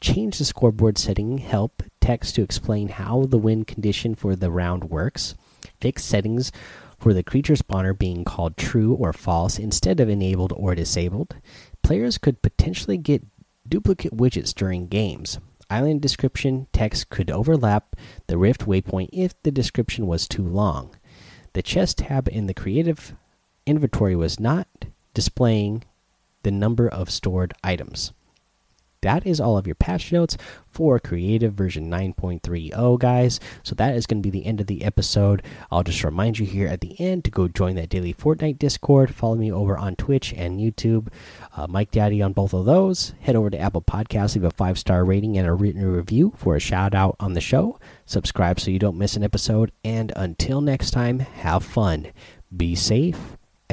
Change 0.00 0.38
the 0.38 0.44
scoreboard 0.44 0.98
setting 0.98 1.38
help 1.38 1.82
text 2.00 2.34
to 2.34 2.42
explain 2.42 2.88
how 2.88 3.24
the 3.24 3.38
win 3.38 3.64
condition 3.64 4.14
for 4.14 4.36
the 4.36 4.50
round 4.50 4.84
works. 4.84 5.34
Fix 5.80 6.04
settings 6.04 6.52
for 6.98 7.14
the 7.14 7.22
creature 7.22 7.54
spawner 7.54 7.96
being 7.96 8.24
called 8.24 8.56
true 8.56 8.94
or 8.94 9.12
false 9.12 9.58
instead 9.58 10.00
of 10.00 10.08
enabled 10.08 10.52
or 10.56 10.74
disabled. 10.74 11.36
Players 11.82 12.18
could 12.18 12.42
potentially 12.42 12.98
get 12.98 13.24
duplicate 13.68 14.16
widgets 14.16 14.54
during 14.54 14.88
games 14.88 15.38
island 15.70 16.00
description 16.00 16.66
text 16.72 17.08
could 17.08 17.30
overlap 17.30 17.96
the 18.26 18.38
Rift 18.38 18.66
waypoint 18.66 19.08
if 19.12 19.40
the 19.42 19.50
description 19.50 20.06
was 20.06 20.28
too 20.28 20.46
long. 20.46 20.94
The 21.52 21.62
chest 21.62 21.98
tab 21.98 22.28
in 22.28 22.46
the 22.46 22.54
creative 22.54 23.14
inventory 23.66 24.16
was 24.16 24.38
not 24.38 24.68
displaying 25.14 25.84
the 26.42 26.50
number 26.50 26.88
of 26.88 27.10
stored 27.10 27.54
items. 27.62 28.12
That 29.04 29.26
is 29.26 29.38
all 29.38 29.58
of 29.58 29.66
your 29.66 29.74
patch 29.74 30.12
notes 30.12 30.38
for 30.66 30.98
creative 30.98 31.52
version 31.52 31.90
9.30 31.90 32.98
guys. 32.98 33.38
So 33.62 33.74
that 33.74 33.94
is 33.94 34.06
going 34.06 34.22
to 34.22 34.26
be 34.26 34.30
the 34.30 34.46
end 34.46 34.62
of 34.62 34.66
the 34.66 34.82
episode. 34.82 35.42
I'll 35.70 35.82
just 35.82 36.02
remind 36.02 36.38
you 36.38 36.46
here 36.46 36.68
at 36.68 36.80
the 36.80 36.98
end 36.98 37.22
to 37.24 37.30
go 37.30 37.46
join 37.46 37.76
that 37.76 37.90
daily 37.90 38.14
fortnite 38.14 38.58
discord. 38.58 39.14
Follow 39.14 39.34
me 39.34 39.52
over 39.52 39.76
on 39.76 39.94
twitch 39.96 40.32
and 40.32 40.58
youtube. 40.58 41.08
Uh, 41.54 41.66
mike 41.68 41.90
daddy 41.90 42.22
on 42.22 42.32
both 42.32 42.54
of 42.54 42.64
those. 42.64 43.12
Head 43.20 43.36
over 43.36 43.50
to 43.50 43.58
apple 43.58 43.82
podcasts 43.82 44.36
leave 44.36 44.44
a 44.44 44.50
five 44.50 44.78
star 44.78 45.04
rating 45.04 45.36
and 45.36 45.46
a 45.46 45.52
written 45.52 45.84
review 45.84 46.32
for 46.38 46.56
a 46.56 46.60
shout 46.60 46.94
out 46.94 47.14
on 47.20 47.34
the 47.34 47.42
show. 47.42 47.78
Subscribe 48.06 48.58
so 48.58 48.70
you 48.70 48.78
don't 48.78 48.96
miss 48.96 49.16
an 49.16 49.22
episode. 49.22 49.70
And 49.84 50.14
until 50.16 50.62
next 50.62 50.92
time 50.92 51.18
have 51.18 51.62
fun. 51.62 52.06
Be 52.56 52.74
safe 52.74 53.36